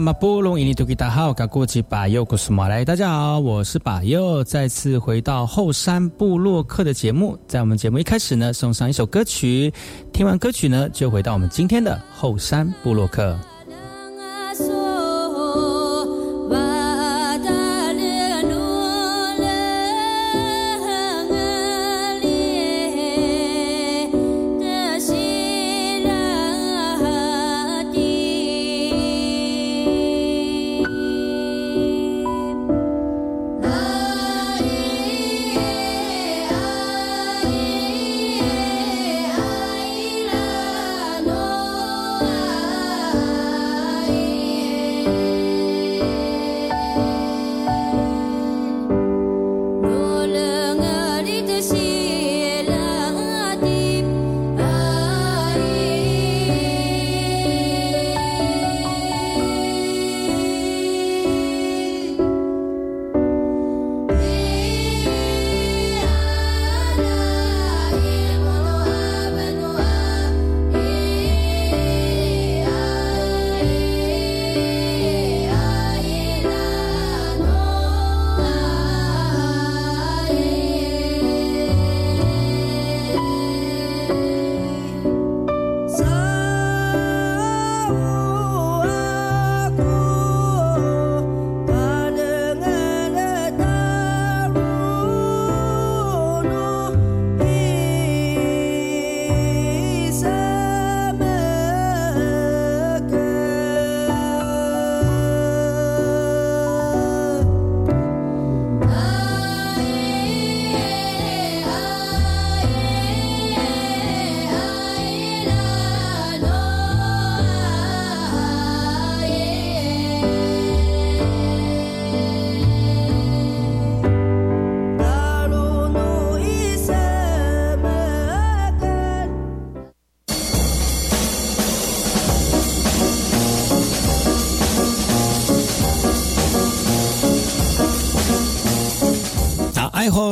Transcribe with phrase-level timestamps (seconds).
[0.00, 7.38] 马布隆伊尼图吉达好，嘎古吉巴尤古斯马来，大家好，我是巴尤，再次回到后山部落客的节目。
[7.46, 9.70] 在我们节目一开始呢，送上一首歌曲，
[10.12, 13.38] 听完歌曲呢，就回到我们今天的后山部落客。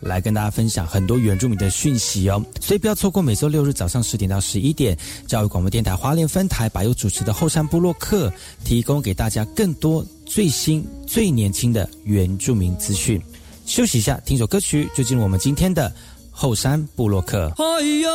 [0.00, 4.96] 来跟大家分享很多原住民的讯息哦，所以不要错过每周六日早上十点到十一点，
[5.26, 8.32] 教育广播电台花莲分台把有主持的后山部落客，
[8.64, 13.20] 提供给大家更多最新最年轻的原住民资讯。
[13.64, 15.92] 休息一下，听首歌曲，就进入我们今天的
[16.30, 17.52] 后山部落客。
[17.56, 17.64] 哎
[18.02, 18.10] 呀，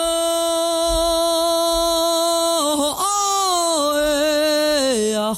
[4.03, 5.33] 哎呀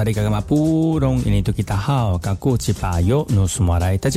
[0.00, 0.12] 大家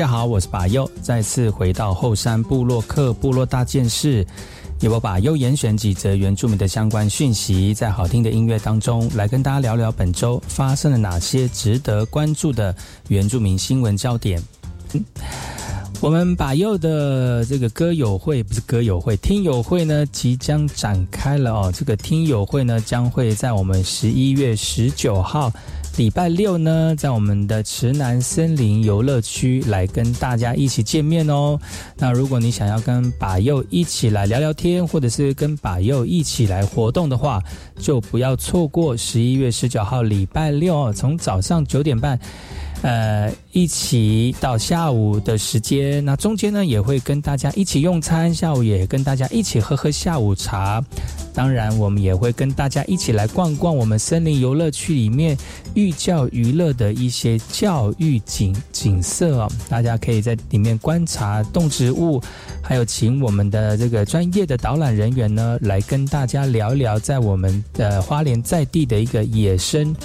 [0.07, 4.25] 好，我是巴尤，再次回到后山部落克部落大件事，
[4.80, 12.74] 由我巴尤严选几则原住民的相关讯息，在好听的音乐当中来跟大家聊聊本周发生了哪些值得关注的
[13.09, 14.41] 原住民新闻焦点。
[16.00, 21.72] 我们把右的这个歌友会不是歌友会，听友会呢即将展开了哦。
[21.74, 25.50] 这个听友会呢将会在我们十一月十九号
[25.95, 31.59] 礼拜六呢，在我们的池南森林游乐区来跟大家一起见面哦。
[31.97, 37.41] 那如果你想要跟把佑一起来聊聊天，或者是跟把佑一起来活动的话，
[37.77, 42.19] 就不要错过十一月十九号礼拜六哦，从早上九点半。
[42.83, 50.83] 呃，一起到下午的时间，那中间呢也会跟大家一起用餐，下午也跟大家一起喝喝下午茶。
[51.33, 55.35] 当然，我们也会跟大家一起来逛逛我们森林游乐区里面
[55.73, 59.49] 寓教于乐的一些教育景景色哦。
[59.67, 62.21] 大家可以在里面观察动植物，
[62.61, 69.95] 还有请我们的这个专业的导览人员呢来跟大家聊一聊在我们的花莲在地的一个野生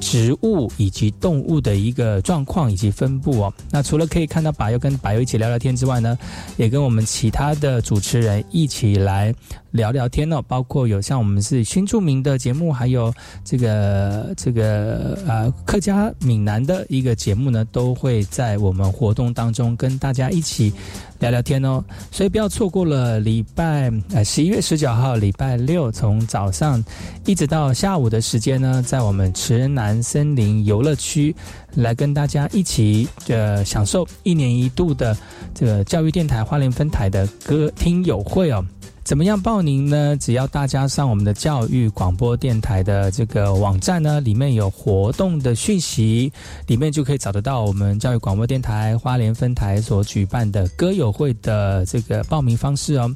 [0.00, 3.54] 植物以及动物的一个状况以及分布哦。
[3.70, 6.18] 那除了可以看到柏油跟柏油一起聊聊天之外呢，
[6.56, 9.32] 也跟我们其他的主持人一起来。
[9.72, 13.12] 聊聊天哦，包括有像我们是新著名的节目，还有
[13.44, 20.72] 这个这个呃客家闽南的一个节目呢，都会在我们活动当中跟大家一起
[21.18, 21.84] 聊聊天哦。
[22.10, 26.82] 所以不要错过了礼拜呃十一月十九号礼拜六，从早上
[27.24, 31.34] 一直到下午的时间呢，在我们池南森林游乐区
[31.74, 35.16] 来跟大家一起呃享受一年一度的
[35.54, 38.64] 这个教育电台花莲分台的歌听友会哦。
[39.06, 40.16] 怎么样报名呢？
[40.16, 46.32] 只要大家上我们的教育广播电台的这个网站呢，里面有活动的讯息，
[46.66, 53.08] 里面就可以找得到我们教育广播电台花莲分台所举办的歌友会的这个报名方式哦。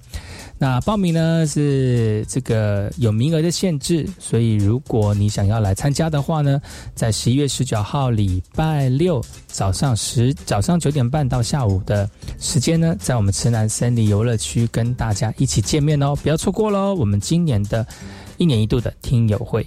[0.62, 6.60] 那报名呢是这个有名额的限制，所以如果你想要来参加的话呢，
[6.94, 16.94] 在十一月十九号礼拜六早上十早上九点半到下午的时间呢，在我们池南森林游乐区跟大家一起见面哦，不要错过喽！
[16.94, 17.86] 我们今年的
[18.36, 19.66] 一年一度的听友会。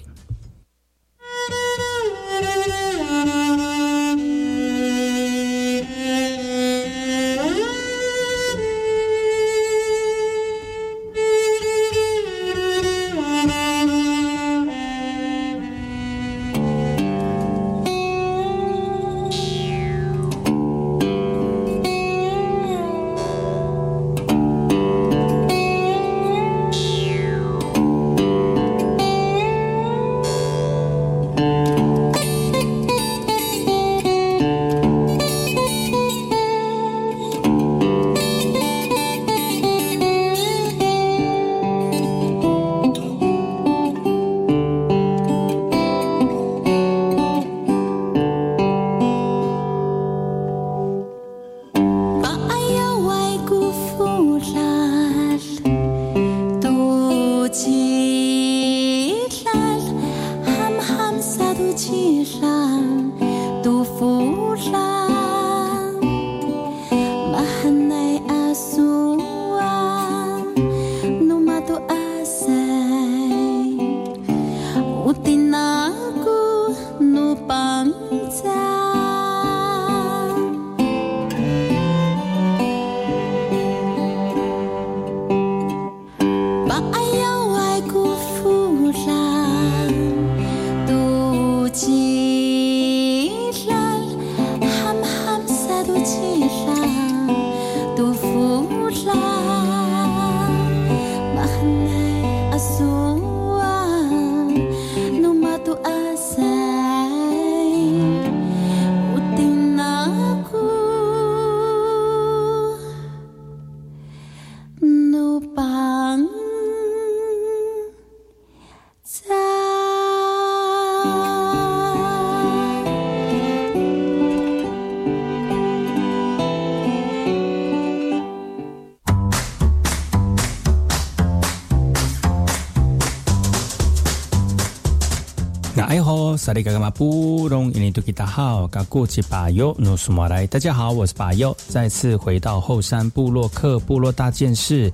[136.44, 144.92] 萨利嘎嘎马布隆伊尼图吉达好，嘎古吉巴尤努苏马来，大家好，我是巴尤，再次回到后山部落克部落大件事，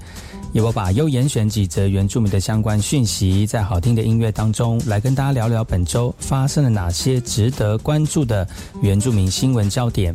[0.54, 8.48] 由我把优严选几则原住民的相关讯息，在好听的音乐当中来跟大家聊聊本周发生了哪些值得关注的
[8.84, 10.14] 原住民新闻焦点。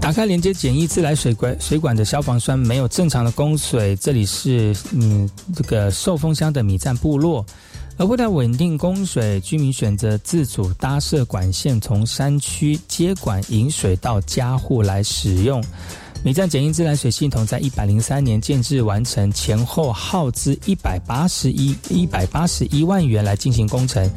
[0.00, 7.46] 打开连接简易自来水管水管的消防栓没有正常的供水，这里是嗯这个受风箱的米站部落。
[8.02, 15.62] 而为了稳定供水，居民选择自主搭设管线，从山区接管引水到家户来使用。
[16.24, 24.10] 每站简易自来水系统在一百零三年建制完成，前后耗资一百八十一一百八十一万元来进行工程。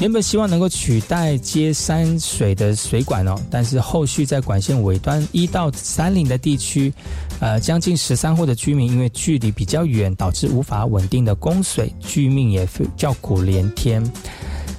[0.00, 6.92] 原本希望能够取代接山水的水管哦，但是后续在管线尾端一到三岭的地区，
[7.40, 14.04] 呃，将近十三户的居民因为距离比较远，导致无法稳定的供水，居民也叫苦连天。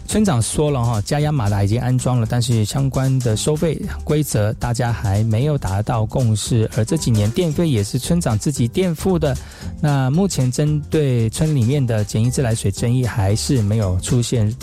[0.07, 9.35] 村长说了哈，加压马达已经安装了，但是相关的收费规则大家还没有达到共识，而这几年电费也是村长自己垫付的。
[9.81, 14.53] 那目前针对村里面的简易自来水争议还是没有出现。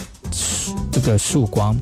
[0.90, 1.76] 这个曙光，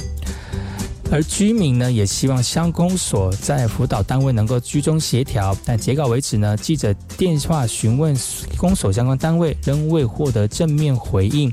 [1.11, 8.17] 而居民呢也希望乡公所在辅导单位能够居中协调，但截稿为止呢，记者电话询问
[8.57, 11.53] 公所相关单位仍未获得正面回应。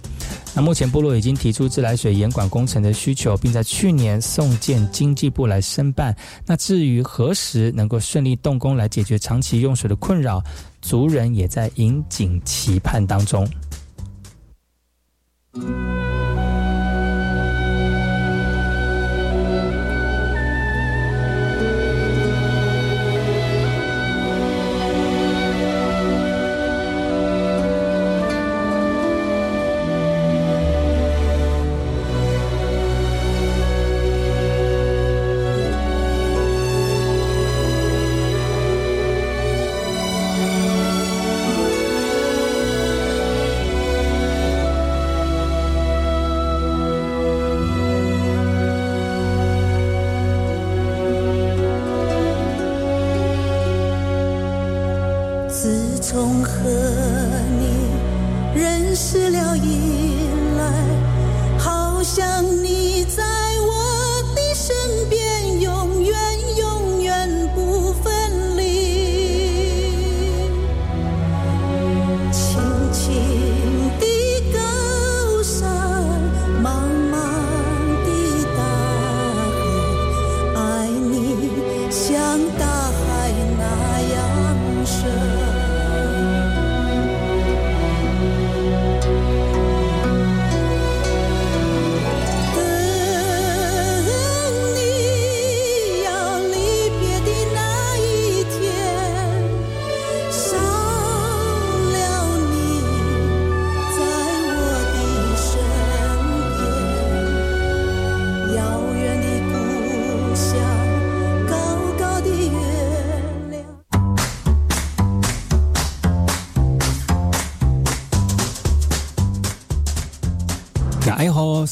[0.55, 6.15] 那目前部落已经提出自来水严管工程的需求，并在去年送件经济部来申办。
[6.47, 10.41] 那至于何时能够顺利动工来解决长期用水的困扰，
[10.81, 13.47] 族人也在引颈期盼当中。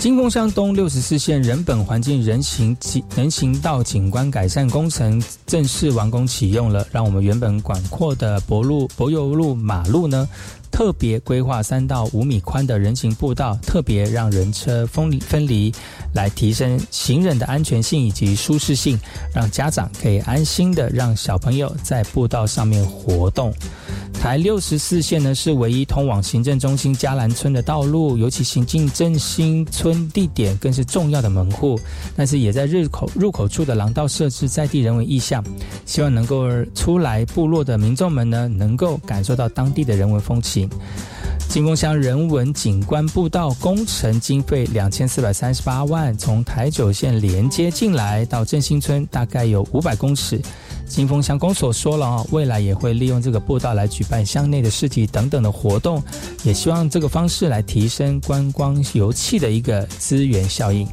[0.00, 10.26] 金峰乡东六十四线人本环境人行景人行道景观改善工程正式完工启用了，让我们原本广阔的柏路柏油路马路呢，
[10.70, 15.70] 特别规划三到五米宽的人行步道，特别让人车分离分离，
[16.14, 18.98] 来提升行人的安全性以及舒适性，
[19.34, 23.52] 让家长可以安心的让小朋友在步道上面活动。
[24.20, 31.80] 台六十四线呢是唯一通往行政中心嘉兰村的道路，尤其行进振兴村地点更是重要的门户。
[32.14, 35.42] 但是也在入口入口处的廊道设置在地人文意象，
[35.86, 40.68] 希望能够出来部落的民众们呢，能够感受到当地的人文风情。
[41.48, 50.38] 金峰乡人文景观步道工程经费两千四百三十八万，从台九线连接进来到振兴村，大概有五百公尺。
[50.90, 56.02] 金峰乡公所说了啊，未来也会利用这个步道来举办乡内的市集等等的活动，
[56.42, 60.86] 也希望这个方式来提升观光游憩的一个资源效应。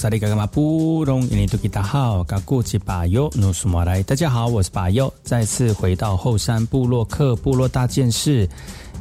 [0.00, 4.02] 萨利嘎嘎马布隆伊尼多吉达好，嘎古吉巴尤努苏马来。
[4.02, 8.48] 大家好，我是巴尤，再次回到后山部落克部落大件事，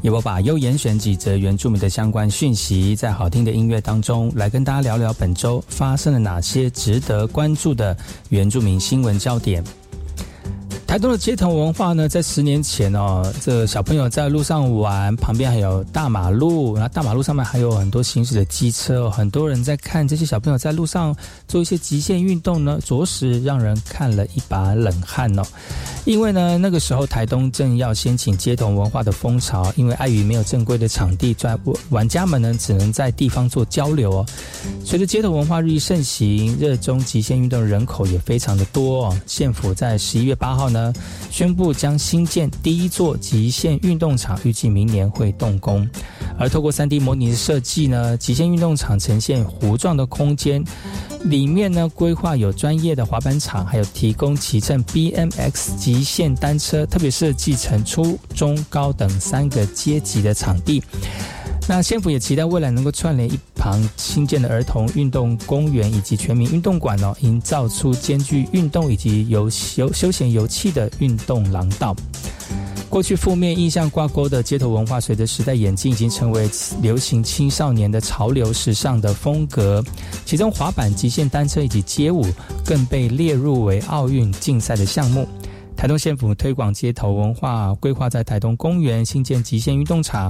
[0.01, 7.95] 由我把尤严选几则原住民的相关讯息，在好听的音乐当中来跟大家聊聊本周发生了哪些值得关注的
[8.27, 9.63] 原住民新闻焦点。
[10.89, 21.15] 台东的街头文化呢，在十年前哦，这小朋友在路上玩，旁边还有大马路，然后大马路上面还有很多行驶的机车，很多人在看这些小朋友在路上
[21.47, 25.43] 做一些极限运动呢，着实让人看了一把冷汗哦。
[26.05, 31.55] 因为呢，那个时候台东正要掀起街头文化的风潮，因为碍于没有正规的场地，在
[31.89, 34.25] 玩家们呢只能在地方做交流哦。
[34.83, 39.15] 随着街头文化日益盛行，热衷极限运动的人口也非常的多哦。
[39.27, 40.78] 县府在十一月八号呢。
[41.29, 45.87] 宣布将新建第一座极限运动场，预计明年会动工。
[46.37, 50.63] 而透过三 D 模拟的设计呢，极限运动场呈现弧状的空间，
[51.25, 60.81] 里面呢规划有专业的滑板场，还有提供骑乘 BMX 极限单车，特别设计成初中高等三个阶级的场地。
[61.69, 71.95] 那县府也期待未来能够串联一旁新建的儿童运动公园以及全民运动馆哦，营造出兼具运动以及游休休闲游憩的运动廊道。
[72.89, 76.49] 过去负面印象挂钩的街头文化，随着时代演进，已经成为
[76.81, 79.83] 流行青少年的潮流时尚的风格。
[80.25, 82.25] 其中滑板、极限单车以及街舞
[82.65, 85.29] 更被列入为奥运竞赛的项目。
[85.79, 90.29] 台东县府推广街头文化，规划在台东公园新建极限运动场。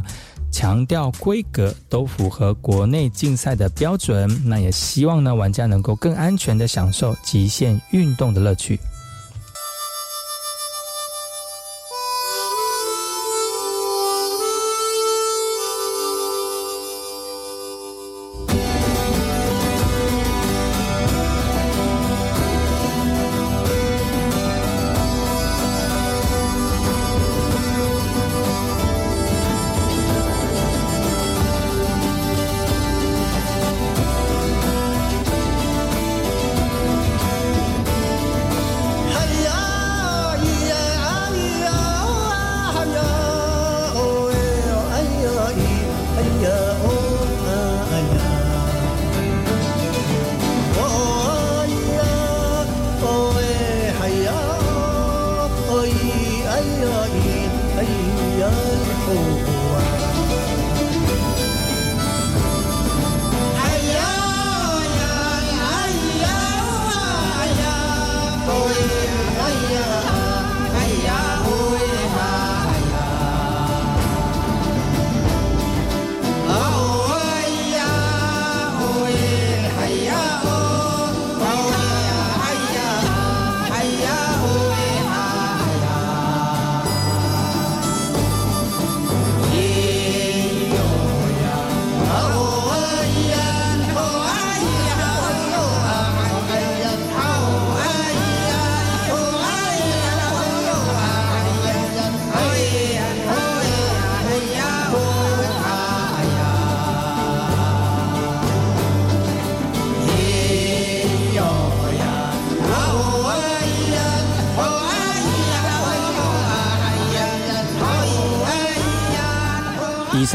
[0.51, 8.79] 强调规格都符合国内竞赛的标准，那也希望呢玩家能够更安全的享受极限运动的乐趣。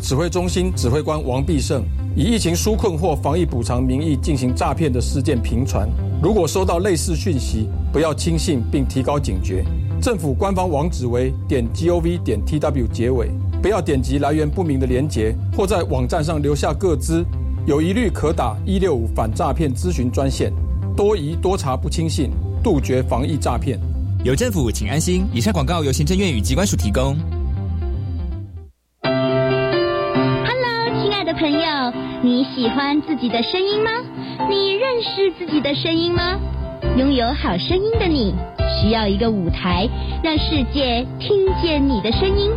[0.00, 1.84] 指挥中心指挥官王必胜
[2.16, 5.88] 以疫情纾困或防疫补偿名义进行诈骗的事件频传。
[6.22, 9.64] 如果收到类似讯息，不要轻信并提高警觉。
[10.00, 13.30] 政府官方网址为点 gov 点 tw 结尾，
[13.62, 17.24] 不要点击来源不明的连结或在网站上留下各资，
[17.66, 20.52] 有疑虑可打一六五反诈骗咨询专线，
[20.96, 22.30] 多疑多查不轻信，
[22.62, 23.78] 杜绝防疫诈骗。
[24.24, 25.26] 有政府，请安心。
[25.32, 27.16] 以上广告由行政院与机关署提供。
[31.40, 31.58] 朋友，
[32.20, 33.90] 你喜欢自己的声音吗？
[34.50, 36.38] 你认识自己的声音吗？
[36.98, 38.34] 拥有好声音的你，
[38.78, 39.88] 需要一个舞台，
[40.22, 42.50] 让世界听见你的声音。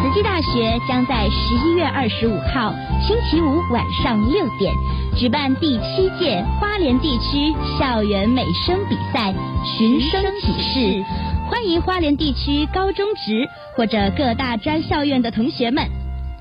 [0.00, 2.72] 慈济大学将在十一月二十五号
[3.04, 4.72] 星期五晚上六点
[5.16, 9.34] 举办第七届花莲地区校园美声比赛
[9.76, 11.04] 寻声启事，
[11.50, 15.84] 欢迎花莲地区高中职或者各大专校院的同学们，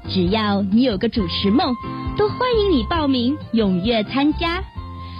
[0.10, 1.76] 只要你有个主持梦，
[2.17, 4.63] 都欢迎你报名踊跃参加，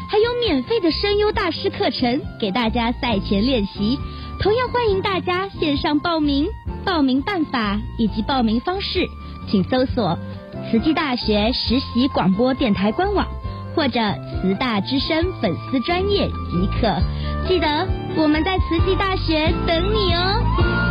[0.10, 4.00] 还有免费的声优大师课程给大家赛前练习，
[4.40, 6.48] 同样欢迎大家线上报名。
[6.86, 9.06] 报名办法以及报名方式，
[9.52, 10.18] 请搜索
[10.72, 13.28] 慈济大学实习广播电台官网
[13.76, 14.00] 或者
[14.42, 16.96] 慈大之声粉丝专业即可。
[17.46, 20.87] 记得我们在慈济大学等你哦。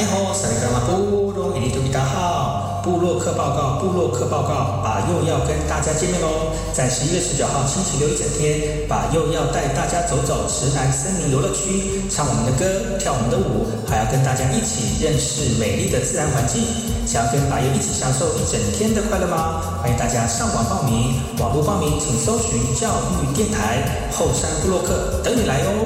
[0.00, 2.80] 大家好，萨利格马布隆伊尼图比达号。
[2.82, 6.56] 布洛克报告，布洛克报告，把又要跟大家见面喽！
[6.72, 16.64] 在十一月十九号星期六一整天，把又要带大家走走池南森林游乐区，唱我们的歌，跳我们的舞，还要跟大家一起认识美丽的自然环境。
[17.04, 19.60] 想要跟把佑一起享受一整天的快乐吗？
[19.82, 22.88] 欢迎大家上网报名，网络报名请搜寻教
[23.20, 25.84] 育电台后山布洛克，等你来哦！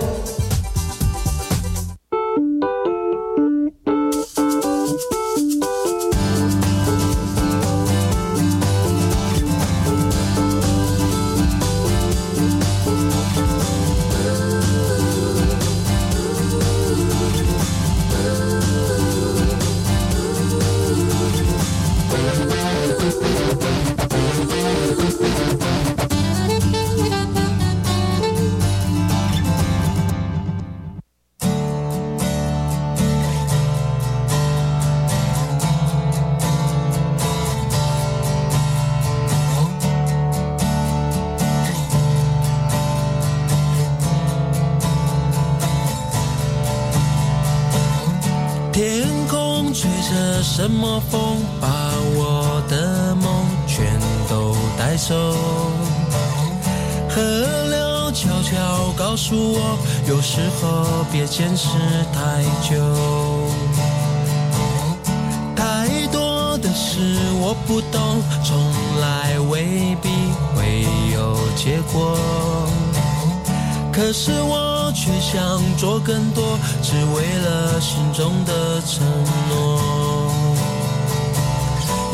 [78.44, 79.04] 的承
[79.48, 80.30] 诺。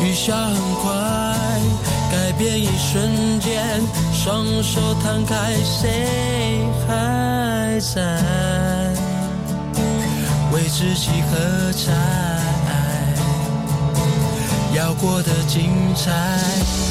[0.03, 0.91] 雨下很快，
[2.11, 3.81] 改变一瞬间，
[4.13, 8.01] 双手摊开，谁还在？
[10.53, 11.93] 为自己喝彩，
[14.75, 16.90] 要过得精彩。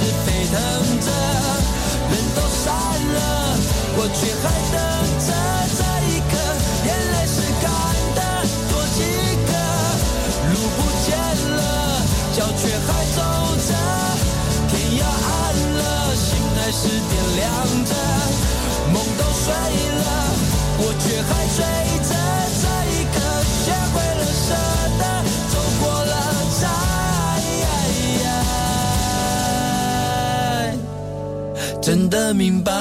[0.00, 0.56] 是沸腾
[1.00, 1.08] 着。
[2.10, 3.20] 人都散了，
[3.96, 4.76] 我却还等
[5.20, 5.28] 着
[5.76, 6.32] 这一刻，
[6.86, 7.68] 眼泪是干
[8.16, 8.18] 的，
[8.70, 8.98] 多几
[9.46, 9.52] 个。
[10.52, 11.08] 路不见
[11.54, 11.60] 了，
[12.34, 13.20] 脚却还走
[13.68, 13.70] 着，
[14.68, 15.30] 天要暗
[15.76, 15.80] 了，
[16.16, 17.44] 心还是点亮
[17.84, 17.92] 着。
[18.92, 20.02] 梦都碎了，
[20.78, 21.58] 我却还追
[22.08, 22.10] 着
[32.10, 32.72] 的明白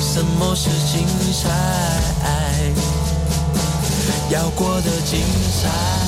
[0.00, 1.06] 什么是精
[1.42, 1.50] 彩，
[4.30, 5.20] 要过得精
[5.62, 6.01] 彩。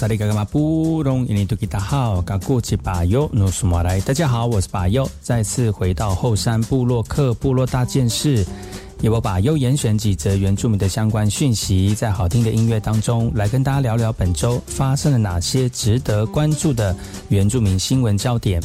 [0.00, 8.42] 萨利嘎嘎马布隆印尼多吉达好，嘎古吉巴尤努苏马来，大家好，我是巴尤，再次回到后山部落克部落大件事，
[9.02, 16.96] 也我把优严选几则原住民的相关讯息，在好听的音乐当中来跟大家聊聊本周发生了哪些值得关注的
[17.28, 18.58] 原住民新闻焦点。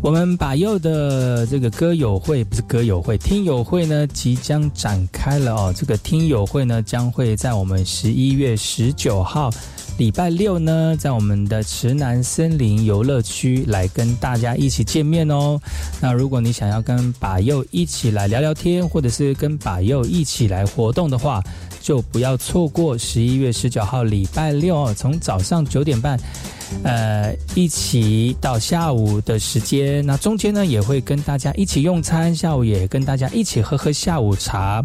[0.00, 5.74] 我们把右的这个歌友会不是歌友会，听友会呢即将展开了哦。
[5.76, 9.50] 这个听友会呢将会在我们十一月十九号
[9.98, 15.60] 礼拜六呢，在我们的池南森林游乐区来跟大家一起见面哦。
[16.00, 21.42] 那如果你想要跟把右一起来聊聊天，或者是跟把右一起来活动的话，
[21.80, 26.16] 就不要错过十一月十九号礼拜六哦，从早上九点半。
[26.82, 34.84] 呃，一起到下午的时间，那中间呢也会跟大家一起用餐，下午也跟大家一起喝喝下午茶。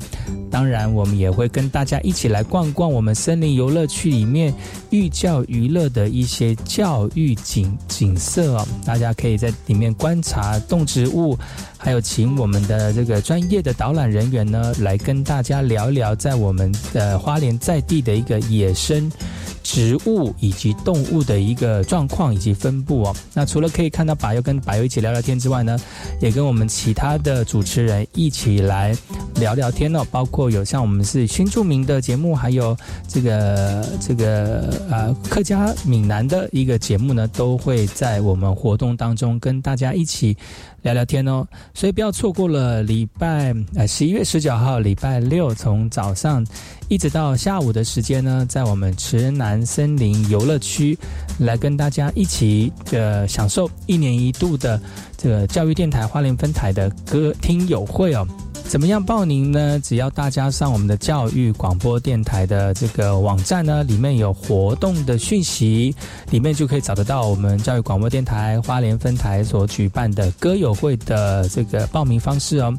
[0.50, 4.54] 当然，我们也会跟大家一起来逛逛我们森林游乐区里面
[4.94, 8.68] 寓教于乐的一些教育景景色哦。
[8.86, 11.36] 大家可以在里面观察动植物，
[11.78, 19.12] 还有请我们的这个专业的导览人员呢来跟大家聊一聊在我们的花莲在地的一个野生。
[19.64, 23.16] 植物以及动物的一个状况以及分布哦。
[23.34, 25.78] 那除了可以看到柏油跟柏油一起聊聊天之外呢，
[26.22, 28.96] 也跟我们其他的主持人一起来
[29.36, 30.06] 聊聊天哦。
[30.12, 40.36] 包括有像我们是新著名的节目，还有这个这个呃客家闽南的一个节目呢，都会在我们活动当中跟大家一起
[40.84, 41.46] 聊聊天哦。
[41.74, 46.46] 所以不要错过了礼拜呃十一月十九号礼拜六从早上。
[46.90, 50.96] 一直到下午的时间呢，在我们池南森林游乐区，
[51.40, 54.80] 来跟大家一起呃享受一年一度的
[55.18, 58.28] 这个教育电台花莲分台的歌听友会哦。
[58.66, 59.80] 怎么样报名呢？
[59.82, 65.96] 只要大家上我们的教育广播电台的这个网站呢，里面有活动的讯息，
[66.32, 72.76] 里面就可以找得到我们教育广播电台花莲分台所举办的歌友会的这个报名方式哦。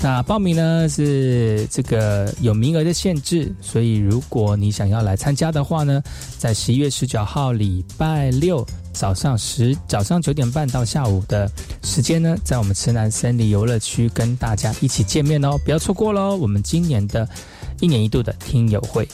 [0.00, 6.02] 那报名呢是这个有名额的限制，所以如果你想要来参加的话呢，
[6.38, 8.66] 在十一月十九号礼拜六。
[8.96, 11.48] 早上十早上九点半到下午的
[11.82, 16.34] 时间呢，在我们池南森林游乐区跟大家一起见面哦，不要错过喽！
[16.34, 17.28] 我们今年的
[17.78, 19.06] 一年一度的听友会。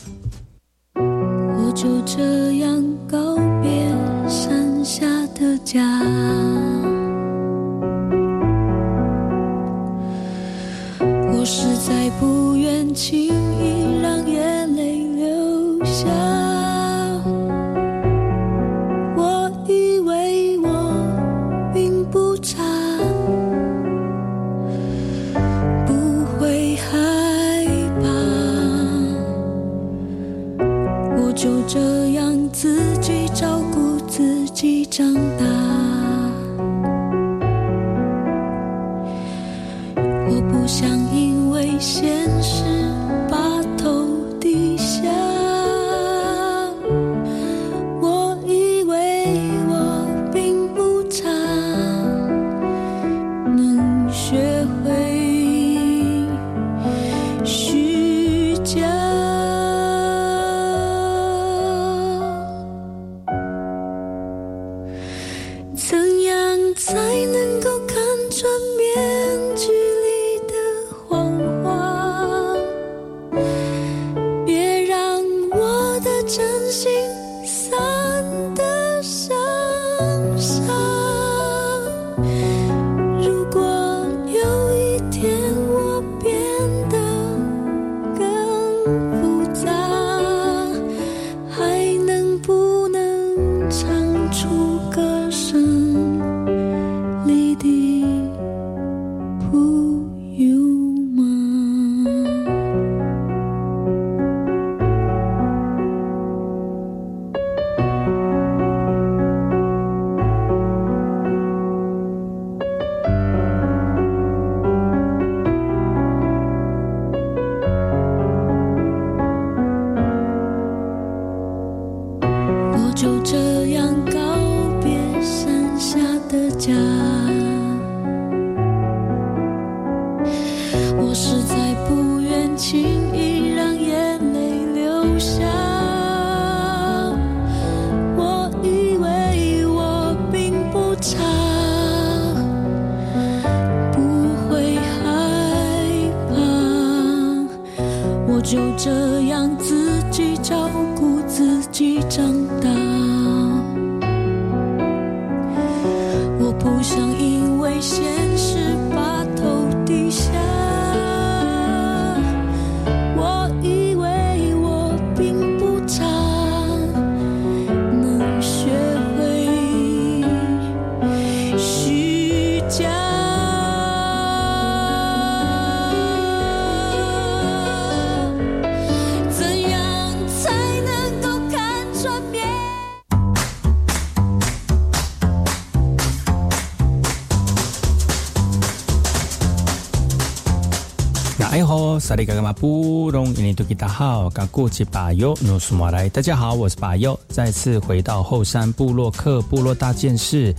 [192.13, 200.55] 萨利嘎嘎马布隆印尼多吉达好，嘎古吉巴尤努苏马来，大家好，我是巴尤，再次回到后山部落克部落大件事，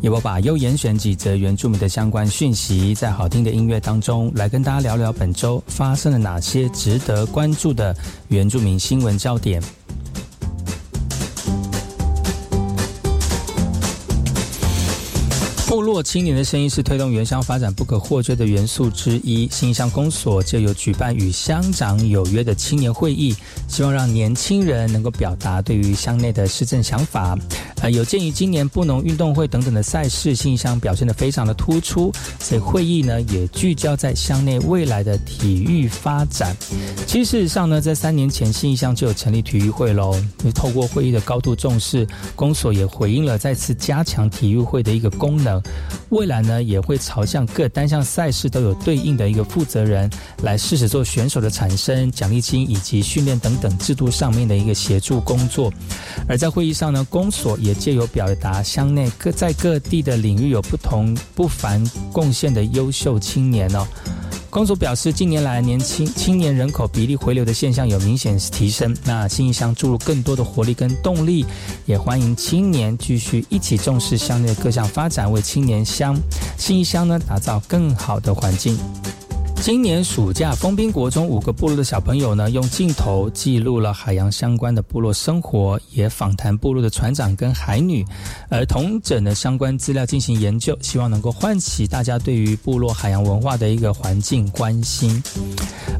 [0.00, 7.94] 由我巴尤严选几则原住民的相关讯息，在好听的音乐当中来跟大家聊聊本周发生了哪些值得关注的
[8.28, 9.62] 原住民新闻焦点。
[15.74, 19.48] 部落青年的声音是推动原乡发展不可或缺的元素之一。
[19.50, 23.34] 新乡公所就有举办与乡长有约的青年会议，
[23.66, 27.36] 希望让年轻人能够表达对于乡内的施政想法。
[27.82, 36.56] 呃，有鉴于今年布农运动会等等的赛事，新乡表现得非常的突出，所以会议呢也聚焦在乡内未来的体育发展。
[37.04, 40.14] 其实事实上呢，在三年前新乡就有成立体育会喽。
[40.54, 42.06] 透过会议的高度重视，
[42.36, 45.60] 公所也回应了再次加强体育会的一个功能。
[46.10, 50.08] 未来呢，也会朝向各单项赛事都有对应的一个负责人，
[50.42, 55.72] 来试试做选手的产生、奖励金以及训练等等制度上面的一个协助工作。
[56.28, 63.86] 而在会议上呢，公所也借由表达乡内各在各地的领域有不同不凡贡献的优秀青年哦。
[64.54, 68.96] 公主表示，近年来年轻青年人口比例回流的现象有明显提升。
[69.02, 71.44] 那新义乡注入更多的活力跟动力，
[71.86, 76.16] 也欢迎青年继续一起重视乡内各项发展，为青年乡
[76.56, 78.78] 新义乡呢打造更好的环境。
[79.62, 88.04] 今年暑假，封滨国中五个部落的小朋友呢，用镜头记录了海洋相关的部落生活，也访谈部落的船长跟海女，
[88.50, 95.22] 而同整的相关资料进行研究，希望能够唤起大家对于部落海洋文化的一个环境关心。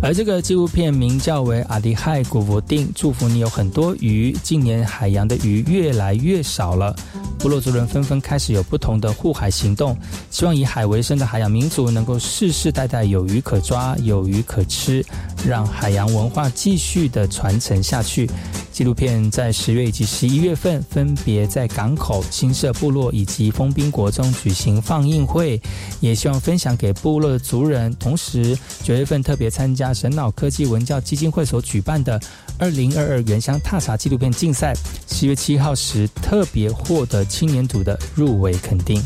[0.03, 4.37] 而这个纪录片名叫为《阿迪亥古佛定》，祝福你有很多鱼。
[4.43, 6.95] 近年海洋的鱼越来越少了，
[7.39, 9.97] 部落族人纷纷开始有不同的护海行动，
[10.31, 15.05] 希望以海为生的海洋民族能够世世代代有鱼可抓、有鱼可吃，
[15.47, 18.29] 让海洋文化继续的传承下去。
[18.73, 25.63] 纪录片在十月以及十一月份分别在港口、新社部落以及封滨国中举行放映会，
[26.01, 27.95] 也希望分享给部落的族人。
[28.01, 32.21] 同时，九月份特别参加神脑科技文教基金会所举办的
[32.59, 34.75] 二零二二原乡踏查纪录片竞赛，
[35.07, 39.01] 十月七号时特别获得青年组的入围肯定。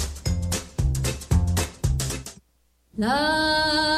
[2.96, 3.97] La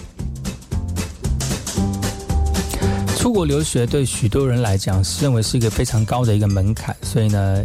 [3.21, 7.63] 出国留学对许多人来讲，是认为是一个非常高的一个门槛，所以呢，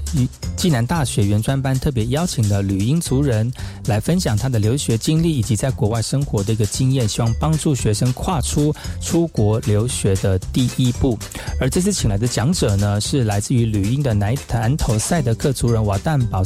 [0.55, 3.51] 暨南大学原专班特别邀请了吕英族人
[3.87, 11.19] 来分享他的留学经历以及在国外生活的一个经验，希望帮助学生跨出出国留学的第一步。
[11.59, 16.43] 而这次请来的讲者呢，是来自于吕英的南南头赛德克族人瓦旦堡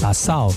[0.00, 0.48] 拉绍。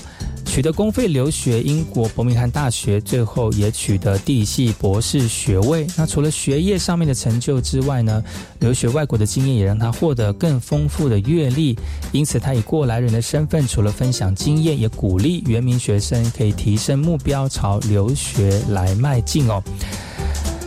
[0.48, 5.86] 取得公费留学英国伯明翰大学，最后也取得地系博士学位。
[5.96, 8.24] 那除了学业上面的成就之外呢，
[8.58, 11.78] 留学外国的经验也让他获得更丰富的阅历。
[12.10, 19.62] 因此，他以过来人的身份，除了分享经验，也鼓励原名学生可以提升目标，朝留学来迈进哦。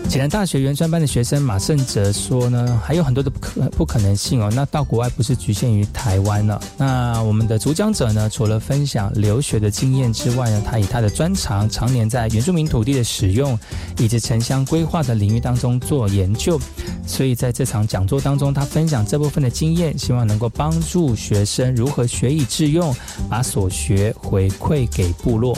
[0.09, 4.51] 济南大学原专班的学生马胜哲说呢，还有很多的不可不可能性哦。
[4.53, 6.61] 那到国外不是局限于台湾了。
[6.77, 13.57] 那我们的主讲者呢，除了分享留学的经验之外呢，他以他的专长，常年在原住民土地的使用
[13.99, 16.59] 以及城乡规划的领域当中做研究。
[17.07, 22.93] 所以在这场讲座当中，他分享这部分的经验，希望能够帮助学生如何学以致用，
[23.29, 25.57] 把所学回馈给部落。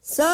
[0.00, 0.26] 三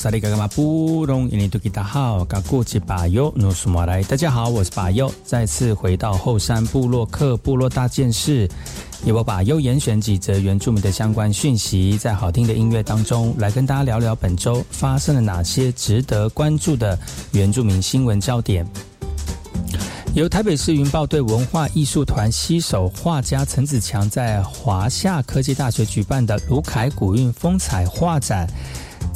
[0.00, 8.48] 萨利嘎嘎马布隆印尼多吉达好，嘎古吉巴尤努苏马来，大家好，我是巴尤，再次回到后山部落克部落大件事，
[9.04, 16.98] 由我巴尤严选几则原住民的相关讯息，在好听的音乐当中来跟大家聊聊本周发生了哪些值得关注的
[17.32, 18.66] 原住民新闻焦点。
[20.14, 28.48] 由台北市云豹队文化艺术团携手画家陈子强，在华夏科技大学举办的卢凯古韵风采画展。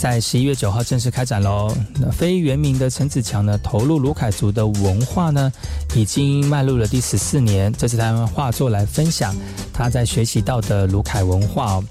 [0.04, 1.74] 在十一月九号正式开展喽。
[1.98, 5.50] 那非原名的陈子强呢，投入卢凯族的文化呢，
[5.96, 7.72] 已经迈入了第十四年。
[7.72, 9.34] 这次他用画作来分享
[9.72, 11.84] 他在学习到的卢凯文化哦。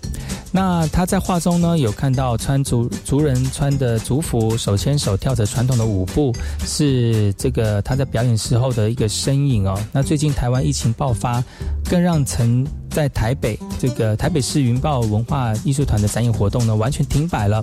[0.51, 6.31] 那他在画中呢，有看到穿族族人穿的族服，手牵手跳着传统的舞步，
[6.67, 9.75] 是这个他在表演时候的一个身影哦。
[9.91, 11.43] 那最近台湾疫情爆发，
[11.89, 12.63] 更让陈
[12.93, 17.61] 在台北这个台北市云豹文化艺术团的展演活动呢，完全停摆了。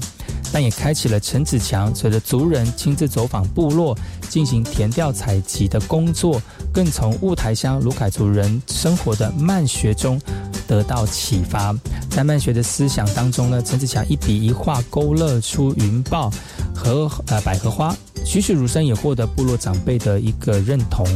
[0.53, 3.97] 但也开启了陈子强随着族人亲自走访部落，
[4.29, 10.21] 进行填调采集的工作，更从雾台乡卢凯族人生活的慢学中
[10.67, 11.73] 得到启发。
[12.11, 16.29] 在慢学的思想当中呢，陈子强一笔一画勾勒出云豹
[16.75, 21.07] 和呃百合花，栩栩如生，也获得部落长辈的一个认同。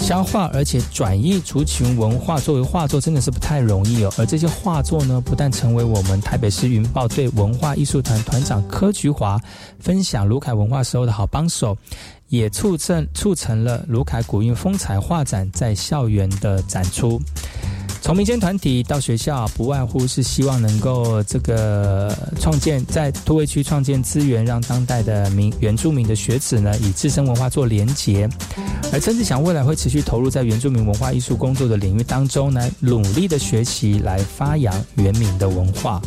[0.00, 4.12] 消化而且转移族群文化作为画作，真的是不太容易哦。
[4.16, 9.40] 而这些画作呢，不但成为我们台北市云豹队文化艺术团团长柯菊华
[9.80, 11.76] 分享卢凯文化时候的好帮手，
[12.28, 17.20] 也促成促成了卢凯古韵风采画展在校园的展出。
[18.06, 28.28] 从民间团体到学校，不外乎是希望能够这个创建在都会区创建资源，让当代的民原住民的学子呢，以自身文化做连结。
[28.92, 36.00] 而陈志祥未来会持续投入在原住民文化艺术工作的领域当中呢，努力的学习来发扬原民的文化。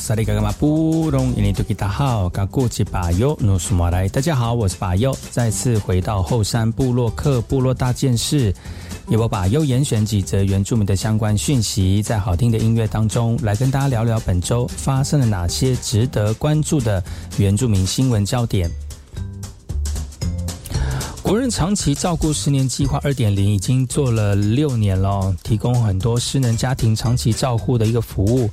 [0.00, 8.52] 萨利嘎嘎马布隆印尼多吉达好，嘎古吉巴尤努苏马来，大家好，我是巴尤，再次回到后山部落克部落大件事，
[9.08, 17.04] 由我巴尤严选几则原住民的相关讯息，在好听的音乐当中来跟大家聊聊本周发生了哪些值得关注的
[17.36, 18.70] 原住民新闻焦点。
[21.22, 28.50] 国人长期照顾十年计划二点零已经做了六年了，提供很多失能家庭长期照护的一个服务。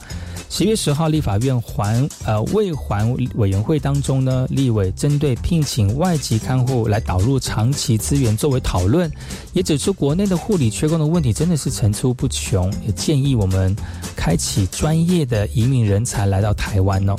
[0.50, 9.12] 十月十号，立法院还呃未还委员会当中呢，立委针对聘请外籍看护来导入长期资源作为讨论，
[9.54, 13.76] 也指出国内的护理缺工的问题真的是层出不穷，也建议我们
[14.16, 17.16] 开启专业的移民人才来到台湾哦。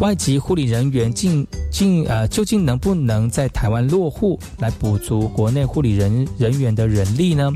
[0.00, 7.50] 外籍护理人员进进呃究竟能不能在台湾落户来补足国内护理人人员的人力呢？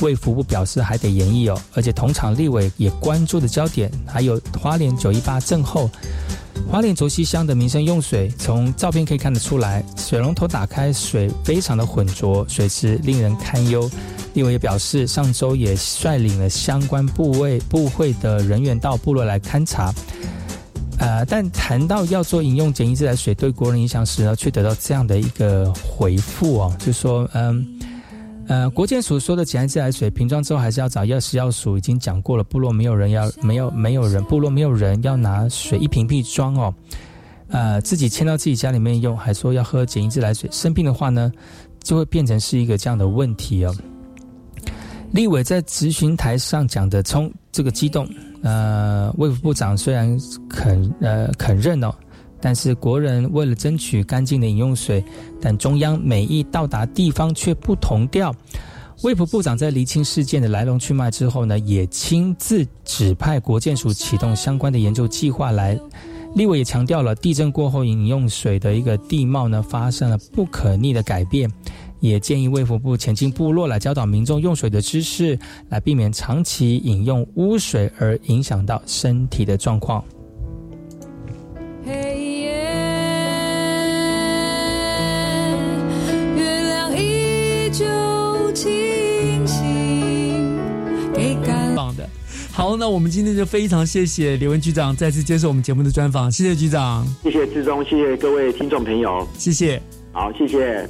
[0.00, 5.90] 卫福部表示还得研议哦，而且同场立委也关注的焦点还有花莲九一八震后，
[6.70, 13.88] 花莲卓溪乡的民生用水，从照片可以看得出来，水龙头打开水非常的浑浊，水质令人堪忧。
[14.34, 19.92] 立委也表示，上周也率领了相关部位部会的人员到部落来勘察。
[20.98, 27.66] 呃，但谈到要做饮用简易自来水对国人影响时呢，却得到这样的一个回复哦，就说嗯。
[28.52, 36.74] 呃，国建署说的简易自来水瓶装之后，还是要找药食药署已经讲过了，部落没有人要，没有没有人，部落没有人要拿水一瓶瓶装哦。
[37.48, 41.32] 呃，自己迁到自己家里面用，还说要喝简易自来水，生病的话呢，
[41.82, 43.74] 就会变成是一个这样的问题哦。
[45.12, 48.06] 立委在咨询台上讲的，冲这个激动，
[48.42, 50.14] 呃，卫福部长虽然
[50.50, 51.90] 肯呃肯认哦。
[52.42, 55.02] 但是国人为了争取干净的饮用水，
[55.40, 58.34] 但中央美意到达地方却不同调。
[59.02, 65.78] 卫福部长在厘清事件的来龙去脉之后呢，也亲自指派国建署启动相关的研究计划来。
[66.34, 71.50] 立委也强调了，地震过后饮用水的一个地貌呢发生了不可逆的改变，
[72.00, 75.38] 也建议卫福部前进部落来教导民众用水的知识，
[75.68, 80.02] 来避免长期饮用污水而影响到身体的状况。
[92.54, 99.80] 好，那我们今天就非常谢谢刘文局长再次接受我们节目的专访，谢谢局长，谢谢志忠，谢谢各位听众朋友，谢谢，
[100.12, 100.88] 好，谢谢。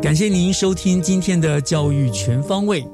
[0.00, 2.86] 感谢您收听今天的教育全方位。